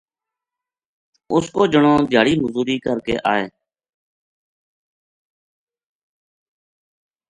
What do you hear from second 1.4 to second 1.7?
س کو